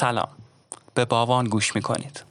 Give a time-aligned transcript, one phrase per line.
[0.00, 0.28] سلام.
[0.94, 2.24] به باوان گوش می‌کنید.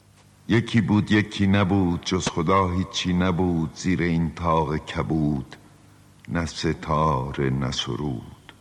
[0.48, 5.56] یکی بود یکی نبود جز خدا هیچی نبود زیر این تاق کبود
[6.28, 8.54] نه ستاره نه سرود.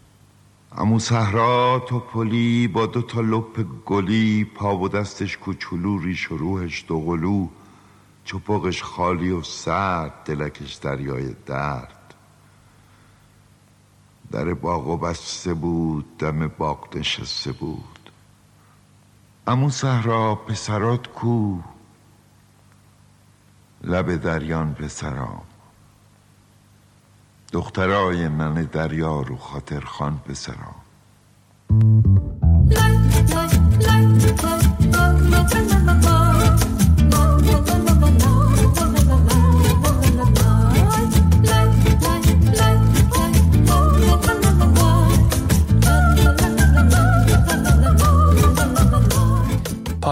[0.73, 6.85] امو صحرا پلی با دو تا لپ گلی پا و دستش کوچولو ریش و روحش
[6.89, 7.49] دو قلو
[8.25, 12.15] چپقش خالی و سرد دلکش دریای درد.
[14.33, 17.98] در باغ و بسته بود دم باغ نشسته بود.
[19.51, 21.59] امو صحرا پسرات کو
[23.85, 25.43] لب دریان پسرام
[27.53, 30.88] دخترای من دریا رو خاطر خان پسرام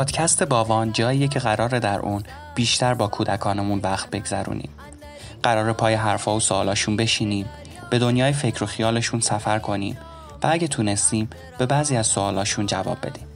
[0.07, 2.23] پادکست باوان جاییه که قراره در اون
[2.55, 4.71] بیشتر با کودکانمون وقت بگذرونیم.
[5.43, 7.49] قرار پای حرفا و سوالاشون بشینیم
[7.91, 9.99] به دنیای فکر و خیالشون سفر کنیم
[10.43, 13.27] و اگه تونستیم به بعضی از سوالاشون جواب بدیم.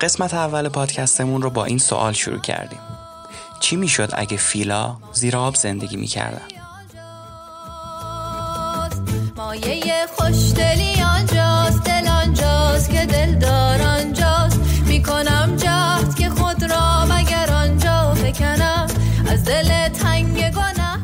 [0.00, 2.80] قسمت اول پادکستمون رو با این سوال شروع کردیم.
[3.60, 6.57] چی می‌شد اگه فیلا زیر آب زندگی می‌کردن؟
[10.16, 14.60] خوشدلی آنجاست دل آنجاست که دل دار آنجاست.
[14.86, 18.86] می‌کنم جهد که خود را مگر آنجا بکنم.
[19.28, 20.98] از دل تنگ گناه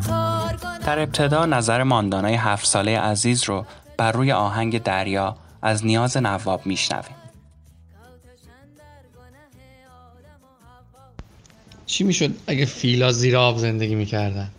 [0.87, 3.67] در ابتدا نظر ماندانای هفت ساله عزیز رو
[3.97, 7.17] بر روی آهنگ دریا از نیاز نواب میشنویم.
[11.87, 14.51] چی می‌شد اگه فیلا زیر آب زندگی می‌کردن؟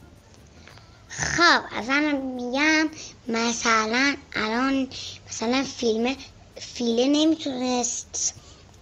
[1.56, 2.89] خب اصلا میگم
[3.28, 4.88] مثلا الان
[5.30, 6.16] مثلا فیلم
[6.56, 8.34] فیله نمی‌تونست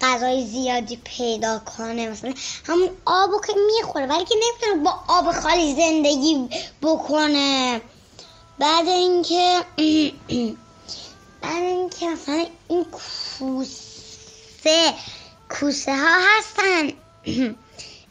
[0.02, 2.34] غذای زیادی پیدا کنه مثلا
[2.66, 6.50] همون آبو که می‌خوره ولی که نمی‌تونه با آب خالی زندگی
[6.82, 7.82] بکنه.
[8.60, 9.66] بعد اینکه
[11.42, 12.86] بعد اینکه مثلا این
[13.40, 14.94] کوسه
[15.50, 16.92] کوسه ها هستن.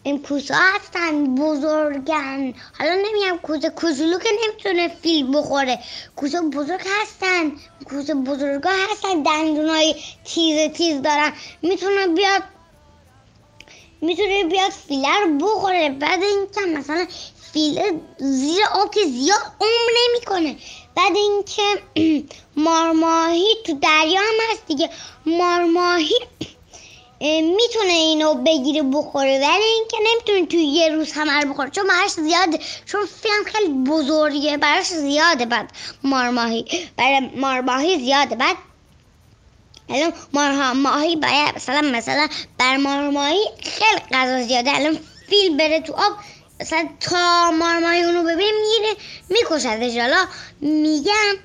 [0.05, 2.55] این کوسه هستن بزرگن.
[2.79, 5.79] حالا نمیگم کوسه کوچولو که نمی‌تونه فیل بخوره.
[6.17, 7.53] کوسه بزرگ هستن
[7.89, 11.33] کوسه بزرگا هستن دندونای تیز تیز دارن.
[11.63, 12.43] می‌تونه بیاد
[14.01, 15.91] می‌تونه بیاد فیله رو بخوره.
[15.91, 17.07] بعد اینکه مثلا
[17.53, 20.57] فیله زیر آب که زیاد عمر نمی‌کنه.
[20.97, 21.83] بعد اینکه
[22.67, 24.91] مارماهی تو دریا هم هست دیگه.
[25.27, 26.19] مارماهی
[27.31, 32.11] می‌تونه اینو بگیره بخوره ولی اینکه نمی‌تونه توی یه روز همه رو بخوره چون براش
[32.11, 32.59] زیاده.
[32.87, 35.71] چون فیلم خیلی بزرگه براش زیاده بعد
[36.03, 36.65] مارماهی.
[36.97, 38.37] برای مارماهی زیاده.
[38.37, 38.57] بعد
[39.89, 42.29] الان مارماهی باید مثلا مثلا
[42.59, 44.77] بر مارماهی خیلی غذا زیاده.
[44.77, 46.13] الان فیل بره تو آب
[46.61, 48.97] مثلا تا مارماهی اونو ببینه می‌گیره
[49.29, 50.27] میکشدش حالا
[50.61, 51.37] میگم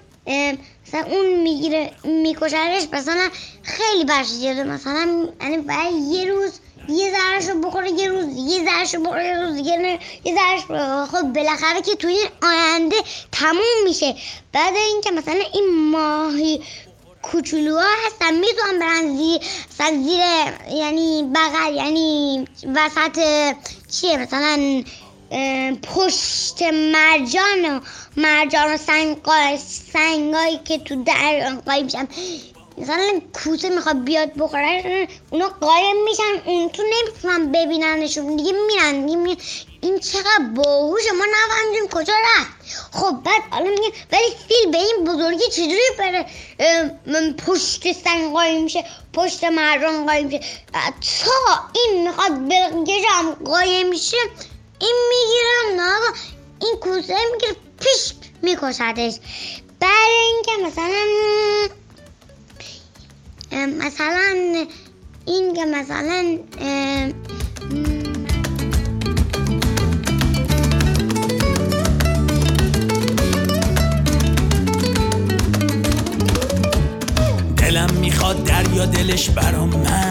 [0.87, 3.29] مثلا اون می‌گیره میکشرش مثلا
[3.63, 6.59] خیلی برش زیاده مثلا یعنی برای یه روز
[6.89, 10.61] یه ذرهش رو بخوره یه روز یه ذرهش رو بخوره یه روز نه یه ذرهش
[11.11, 12.95] خب بالاخره که توی آینده
[13.31, 14.15] تموم میشه.
[14.53, 16.61] بعد اینکه مثلا این ماهی
[17.21, 19.39] کوچولوها هستن می‌تونن برن زیر
[20.03, 20.21] زیر
[20.77, 23.19] یعنی بغل یعنی وسط
[23.91, 24.83] چیه مثلا
[25.83, 27.79] پشت مرجان و
[28.17, 29.57] مرجان و سنگای
[29.93, 32.07] سنگایی که تو در قایم میشن
[32.77, 38.35] مثلا کوسه می‌خواد بیاد بخوره اونا قایم میشن اون تو نمی‌تونن ببیننشون.
[38.35, 39.35] دیگه میرن
[39.81, 42.51] این چقدر باهوشه ما نفهمیدیم کجا رفت.
[42.91, 46.25] خب بعد حالا میگه ولی فیل به این بزرگی چجوری بره؟
[47.33, 50.41] پشت سنگ قایم میشه پشت مرجان قایم میشه.
[51.25, 51.31] تا
[51.73, 54.17] این می‌خواد بگیرم قایم میشه
[54.79, 55.99] این می‌گیرم نه
[56.61, 59.19] این کوسه می‌گیره پیش میکشدش.
[59.79, 61.05] بعد اینکه مثلا
[63.67, 64.65] مثلا
[65.25, 66.39] این که مثلا
[77.57, 80.06] دلم می‌خواد دریا دلش برام من.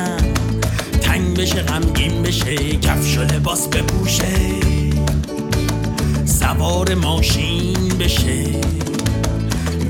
[2.27, 4.25] بشه کفش و لباس بپوشه.
[6.25, 8.45] سوار ماشین بشه.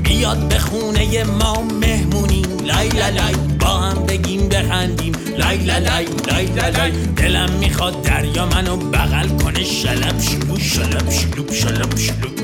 [0.03, 5.13] بیاد به خونه ما مهمونی لای لای با هم بگیم بخندیم.
[5.37, 6.91] لای لای لای لای.
[7.15, 9.63] دلم می‌خواد دریا منو بغل کنه.
[9.63, 12.39] شلب شلوب شلب شلوب شلب شلوب.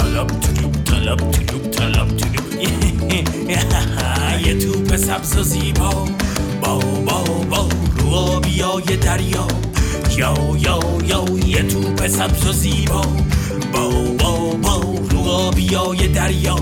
[0.00, 2.62] طلب تلوب طلب تلوب طلب تلوب
[4.46, 6.08] یه توپ سبز و زیبا
[6.62, 7.68] با با با
[7.98, 9.48] رو آبیای دریا
[10.16, 13.02] یا یا یا یه توپ سبز و زیبا
[13.72, 13.88] با
[14.18, 16.56] با با رو آبیای دریا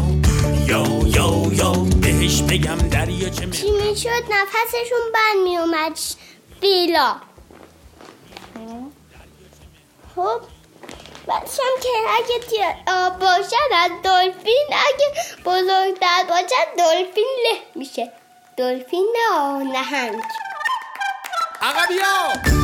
[0.68, 5.98] یا یا یا بهش بگم دریا چه چی می‌شد نفسشون بند میومد
[6.60, 7.16] بیلا
[10.14, 10.57] خب
[11.28, 18.12] بعدش هم که اگه آب باشن از دلفین اگه بزرگتر باشن دلفین له میشه.
[18.56, 20.22] دلفین نه نهنگ.
[21.62, 22.57] آقا بیا!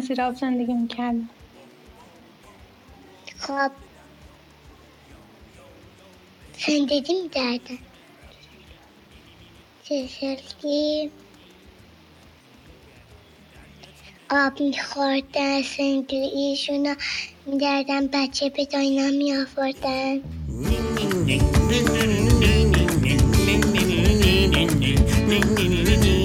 [0.00, 1.28] زیر آب زندگی می‌کردم
[3.38, 3.70] خب.
[6.66, 7.78] زندگی میدردن
[9.84, 11.10] چه شکلی؟
[14.30, 16.94] آب میخوردن زندگیشون رو
[17.46, 20.20] میدردن بچه به داینا میآوردن.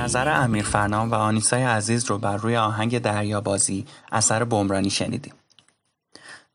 [0.00, 5.34] نظر امیر فرنام و آنیسای عزیز رو بر روی آهنگ دریا بازی اثر بمرانی شنیدیم.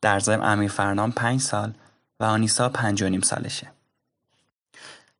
[0.00, 1.72] در ضمن امیر فرنام پنج سال
[2.20, 3.70] و آنیسا پنج و نیم سالشه.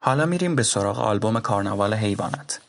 [0.01, 2.61] حالا میریم به سراغ آلبوم کارناوال حیوانات.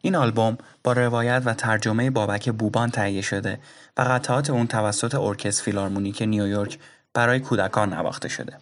[0.00, 3.60] این آلبوم با روایت و ترجمه بابک بوبان تهیه شده
[3.96, 6.78] و قطعات اون توسط ارکستر فیلارمونیک نیویورک
[7.14, 8.56] برای کودکان نواخته شده.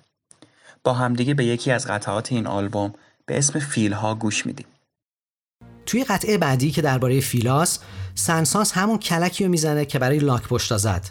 [0.84, 2.94] با همدیگه به یکی از قطعات این آلبوم
[3.26, 4.66] به اسم فیلها گوش میدیم.
[5.88, 7.78] توی قطعه بعدی که درباره فیلاس
[8.14, 11.06] سن‌سانس همون کلکی رو می‌زنه که برای لاک پشتا زد.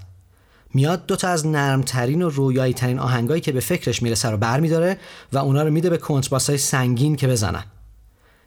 [0.74, 4.98] میاد دوتا از نرمترین و رویایی ترین آهنگایی که به فکرش می‌رسه رو برمیداره
[5.34, 7.64] و اونا رو میده به کنترباسای سنگین که بزنن.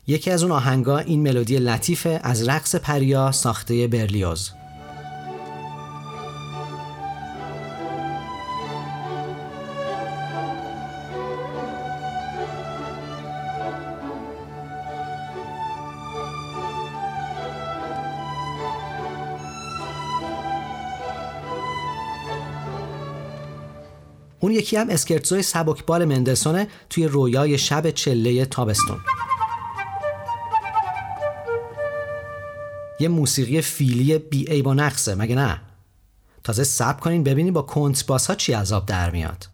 [0.06, 4.50] یکی از اون آهنگا این ملودی لطیفه از رقص پریا ساخته برلیوز.
[24.40, 29.00] اون یکی هم اسکرتزوی سبکبال مندلسونه توی رویای شب چله تابستون.
[33.00, 35.60] یه موسیقی فیلی بی ای با نقصه مگه نه؟
[36.44, 39.46] تازه سب کنین ببینین با کنت باس ها چی عذاب در میاد.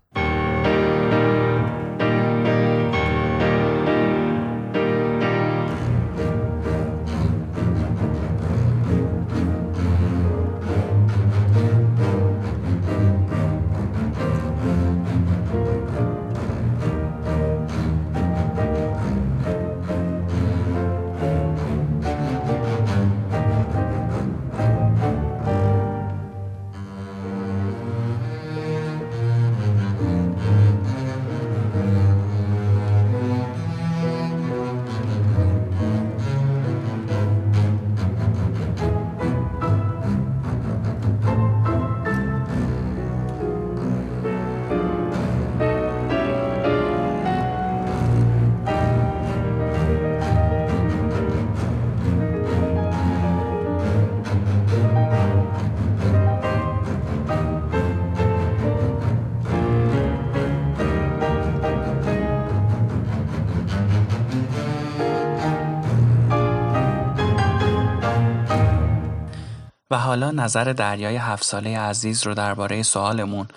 [70.17, 73.49] حالا نظر دریای هفت ساله عزیز رو درباره سوالمون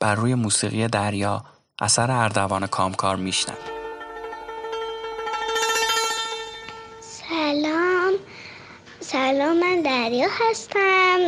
[0.00, 1.44] بر روی موسیقی دریا
[1.80, 3.60] اثر اردوان کامکار میشنویم.
[7.00, 8.12] سلام.
[9.00, 11.18] سلام من دریا هستم.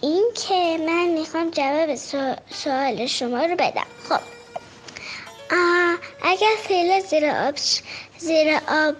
[0.00, 3.86] این که من می‌خوام جواب سو- سوال شما رو بدم.
[4.08, 4.20] خب.
[6.22, 7.54] اگر فعلا زیر آب
[8.18, 8.96] زیر آب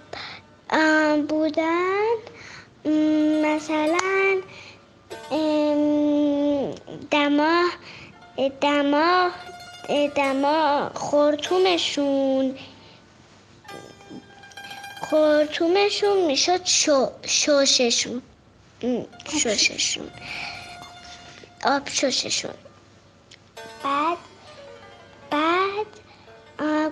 [1.27, 2.15] بودن
[2.85, 4.41] مثلا
[7.11, 7.71] دماغ
[8.61, 9.31] دماغ
[10.15, 12.57] دماغ خورتومشون
[15.01, 18.21] خورتومشون می‌شد شو شوششون.
[19.27, 20.11] شوششون.
[21.65, 22.53] آب شوششون.
[23.83, 24.17] بعد
[25.31, 25.85] بعد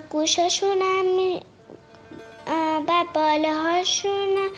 [0.10, 1.40] گوشاشون هم.
[2.86, 4.50] بعد باله هاشون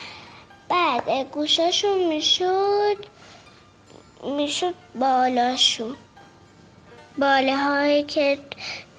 [0.69, 3.05] بعد گوشاشون می‌شد
[4.23, 5.95] می‌شد بالاشون.
[7.17, 8.39] باله هایی که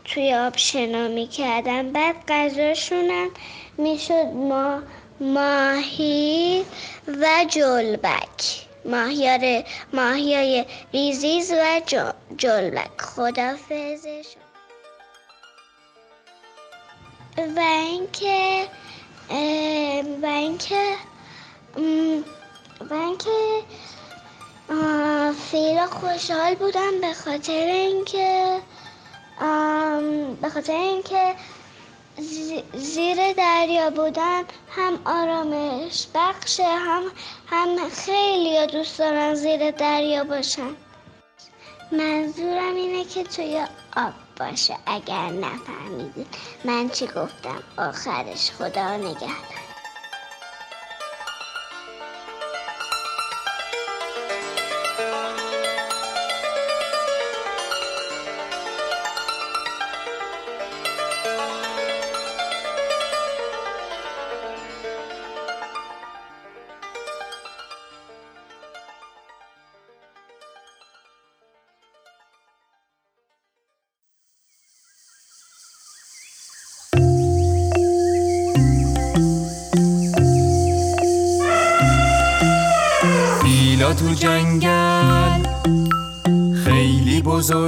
[0.05, 1.93] توی آب شنا می‌کردن.
[1.93, 3.31] بعد غذاشون هم
[3.79, 4.83] می‌شد ما
[5.21, 6.65] ماهی
[7.09, 8.67] و جلبک.
[8.85, 11.81] ماهیار ماهیای ریزیز و
[12.37, 13.01] جلبک.
[13.01, 14.27] خدافزش
[17.57, 18.67] و اینکه
[20.23, 20.95] و اینکه
[22.91, 23.63] و اینکه
[25.51, 28.61] فیلا خوشحال بودم به خاطر اینکه
[30.41, 31.35] به خاطر اینکه
[32.75, 37.03] زیر دریا بودن هم آرامش بخشه هم
[37.47, 40.77] هم خیلی دوست دارن زیر دریا باشن.
[41.93, 46.27] منظورم اینه که توی آب باشه اگر نفهمیدید.
[46.65, 49.60] من چی گفتم؟ آخرش خدا نگهدار.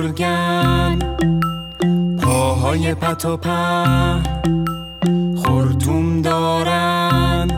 [0.03, 0.99] بزرگن.
[2.23, 3.39] پاهای پت و
[5.37, 7.49] خورتوم دارن.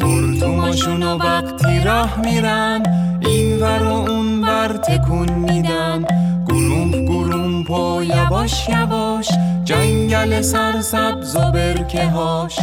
[0.00, 2.82] خورتوماشونو وقتی راه میرن
[3.20, 6.04] این ور و اون ور تکون میدن.
[6.48, 9.28] گروم گروم پا یواش یواش
[9.64, 12.58] جنگل سرسبز و برکه هاش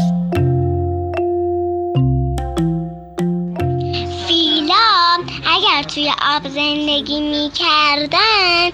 [6.00, 8.70] توی آب زندگی می کردن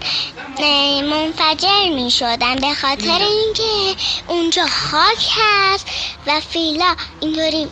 [1.10, 5.88] منفجر می شدن به خاطر اینکه اونجا خاک هست
[6.28, 7.68] و فیلا اینطوری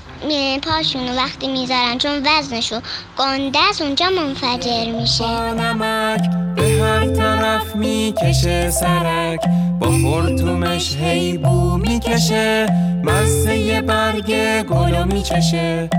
[0.62, 2.82] پاشونو وقتی می‌ذارن چون وزنشو
[3.18, 5.28] گنده است اونجا منفجر میشه.
[5.54, 6.22] نمک
[6.56, 9.40] به هر طرف می‌کشه سرک
[9.80, 12.68] با خورتومش هی بو می‌کشه
[13.04, 15.90] مزه برگ گلو میچشه.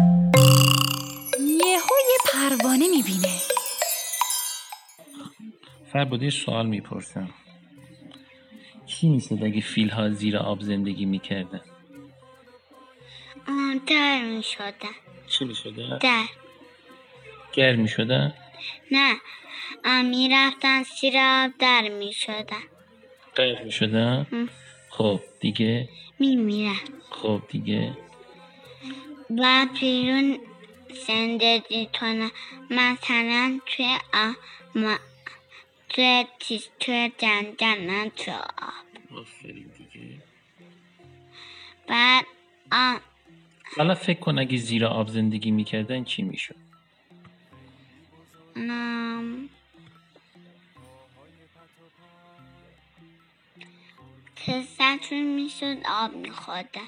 [3.05, 3.39] می‌بینه.
[5.93, 7.31] فرباده سوال می‌پرسم.
[8.87, 11.61] کی میسد اگه فیل ها زیر آب زندگی می‌کردن
[13.87, 14.95] در می‌شدن
[15.27, 16.25] چی می‌شدن؟ در.
[17.53, 18.35] گر می‌شدن؟
[18.91, 19.17] نه.
[20.03, 22.63] می‌رفتن زیر آب در می‌شدن
[23.37, 24.49] غرق می‌شدن؟
[24.91, 26.77] خب دیگه؟ میمیرن
[27.11, 27.97] خب دیگه؟
[29.31, 30.39] بعد بیرون
[31.07, 32.31] زندگی کنم.
[32.71, 34.37] مثلا توی آب
[35.89, 39.27] توی چیز توی جنگل نه تو آب.
[39.79, 40.23] دیگه
[41.89, 42.27] بعد
[42.73, 42.97] آ
[43.77, 46.57] حالا فکر کن اگه زیر آب زندگی می‌کردن چی می‌شد؟
[48.57, 49.49] نام.
[54.37, 56.81] پسرتون می‌شد آب میخورده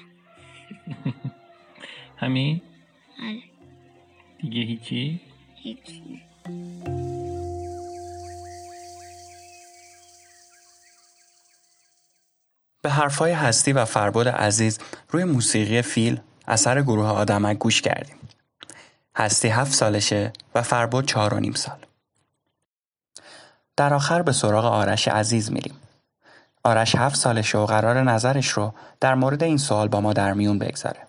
[2.21, 2.61] همین؟
[3.19, 3.56] آره.
[4.41, 5.21] دیگه هیچی؟
[5.55, 6.21] هیچی
[12.81, 14.79] به حرفای هستی و فرباد عزیز
[15.09, 18.15] روی موسیقی فیل اثر گروه آدمک گوش کردیم.
[19.15, 21.85] هستی هفت سالشه و فرباد چهار و نیم سال.
[23.77, 25.75] در آخر به سراغ آرش عزیز میریم.
[26.63, 30.59] آرش هفت سالشه و قرار نظرش رو در مورد این سوال با ما در میون
[30.59, 31.06] بگذاره.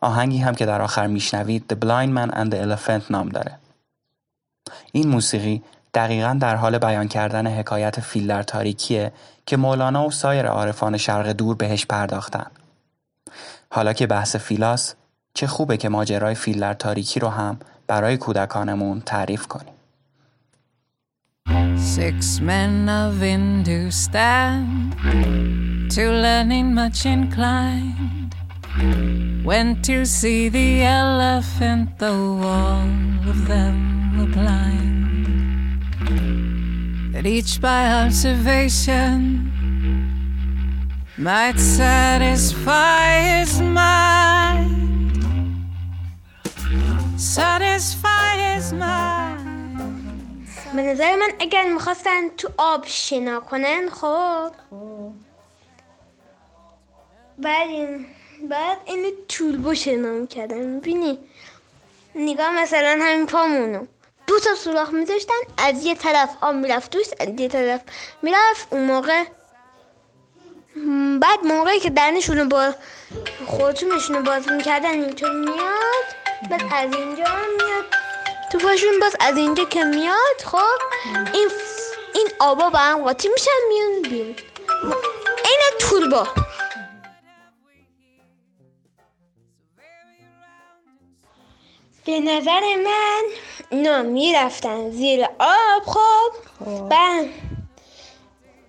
[0.00, 3.58] آهنگی هم که در آخر میشنوید The Blind Man and the Elephant نام داره.
[4.92, 5.62] این موسیقی
[5.94, 9.12] دقیقا در حال بیان کردن حکایت فیل در تاریکیه
[9.46, 12.46] که مولانا و سایر عارفان شرق دور بهش پرداختن.
[13.70, 14.94] حالا که بحث فیلاس
[15.34, 19.72] چه خوبه که ماجرای فیل در تاریکی رو هم برای کودکانمون تعریف کنیم.
[21.96, 24.62] Six men of Hindustan,
[25.94, 28.25] to learning much inclined.
[29.43, 34.91] Went to see the elephant, though all of them were blind.
[37.13, 39.51] That each by observation
[41.17, 43.05] might satisfy
[43.37, 44.71] his mind.
[47.17, 49.11] Satisfy his mind.
[50.75, 54.51] به نظر من اگر میخواستن تو آب شنا کنن خب
[57.37, 58.05] بعد این
[58.42, 60.56] بعد این طول باشه نام کردم.
[60.56, 61.18] می‌بینی
[62.14, 63.86] نگاه مثلا همین پامونو.
[64.26, 67.80] دو تا سوراخ میذاشتن از یه طرف آب می‌رفت توش از یه طرف
[68.22, 68.66] می‌رفت.
[68.70, 69.24] اون موقع
[71.20, 72.74] بعد موقعی که دهنشون با
[73.46, 76.06] خورتومشون باز می‌کردن اینطور میاد
[76.50, 77.24] بعد از اینجا
[77.56, 77.84] میاد.
[78.52, 80.58] تو پاشون باز از اینجا که میاد خب
[81.34, 81.48] این
[82.14, 84.36] این آبا با هم قاطی میشن میان بیرون.
[85.44, 86.28] این توربا
[92.06, 93.22] به نظر من
[93.70, 96.32] اینا می‌رفتن زیر آب خب؟
[96.88, 97.28] بعد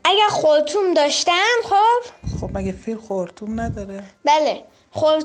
[0.03, 4.63] اگر خورتوم داشتن خب؟ خب مگه فیل خورتوم نداره؟ بله.
[4.91, 5.23] خور...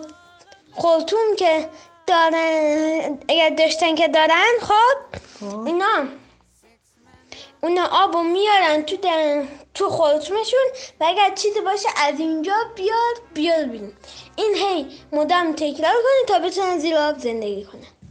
[0.73, 1.69] خورتوم که
[2.07, 5.19] دارن اگر داشتن که دارن خب؟
[5.67, 6.07] اینا.
[7.63, 9.45] اونا آبو میارن تو در...
[9.75, 10.67] تو خورتومشون
[11.01, 13.93] و اگر چیزی باشه از اینجا بیاد بیاد بیرون.
[14.37, 18.02] این هی مدام تکرار کنه تا بتونن زیر آب زندگی کنن.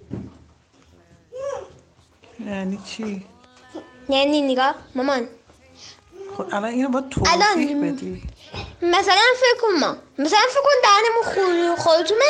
[2.48, 3.25] یعنی چی؟
[4.10, 5.27] یعنی نگاه مامان.
[6.38, 8.24] خب الان اینو باید توضیح الان- بدی.
[8.81, 9.98] مثلا فکر کن ما.
[10.17, 12.21] مثلا فکر کن دهنمون خورتومه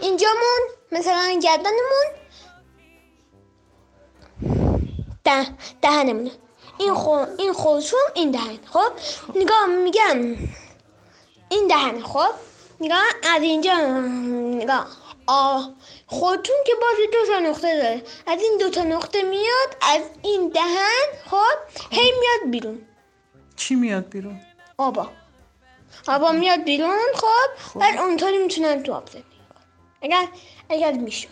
[0.00, 0.60] اینجامون
[0.92, 2.06] مثلا گردنمون.
[5.24, 5.46] ده
[5.82, 6.30] دهنمونه.
[6.78, 8.58] این خو این خورتوم این دهن.
[8.66, 8.92] خب؟
[9.34, 10.36] نگاه میگم.
[11.48, 12.30] این دهن خب؟
[12.80, 13.02] نگاه
[13.34, 13.74] از اینجا
[14.60, 14.86] نگاه.
[15.30, 15.62] آ
[16.06, 18.02] خورتوم که بازی دو تا نقطه داره.
[18.26, 22.82] از این دو تا نقطه میاد از این دهن خب هی میاد بیرون.
[23.56, 24.40] چی میاد بیرون؟
[24.78, 25.10] آبا.
[26.08, 29.64] آبا میاد بیرون خب بعد اونطوری می‌تونن تو آب زندگی کنن.
[30.02, 30.28] اگر
[30.70, 31.28] اگر می‌شد.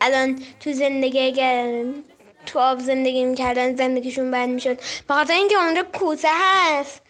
[0.00, 1.32] الان تو زندگی
[2.46, 4.78] تو آب زندگی می‌کردن زندگیشون بند می‌شد.
[5.08, 7.00] خاطر اینکه اونجا کوسه هست.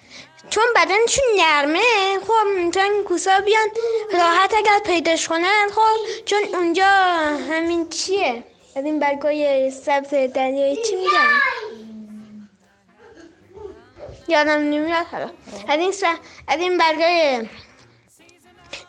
[0.50, 3.68] چون بدنشون نرمه خب می‌تونن کوسه بیان
[4.12, 6.86] راحت اگر پیداش کنن خب چون اونجا
[7.50, 8.44] همین چیه؟
[8.76, 11.28] از این برگای سبز دریایی چی میگن؟
[14.28, 15.30] یادم نمیاد حالا.
[15.68, 16.04] از این س-
[16.58, 17.46] این برگای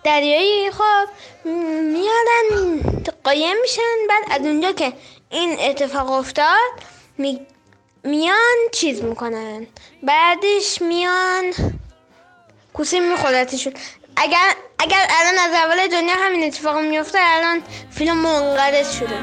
[0.03, 1.07] دریایی خب
[1.45, 2.81] میادن
[3.23, 4.93] قایم میشن بعد از اونجا که
[5.29, 6.71] این اتفاق افتاد
[7.17, 7.47] می-
[8.03, 9.67] میان چیز می‌کنن
[10.03, 11.53] بعدش میان
[12.73, 13.73] کوسه میخورتشون
[14.15, 19.17] اگر اگر الان از اول دنیا همین اتفاق میفته الان فیلم منقرض شده.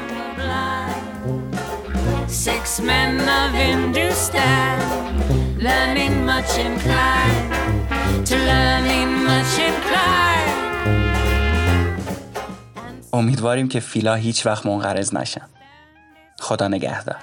[2.45, 4.77] Six men of Hindustan,
[5.67, 7.49] learning much inclined,
[8.27, 9.68] to learning much inclined.
[13.19, 15.41] امیدواریم که فیلا هیچ وقت منقرض نشن
[16.39, 17.17] خدا نگهدار.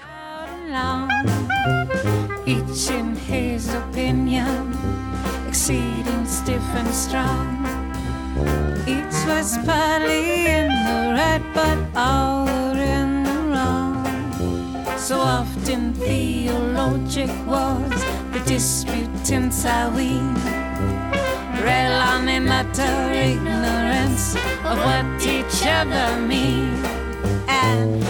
[15.08, 18.00] So often theologic wars,
[18.32, 20.65] the disputants are we.
[21.66, 24.36] Rail on in utter ignorance
[24.70, 26.70] of what each other mean.
[27.48, 28.04] And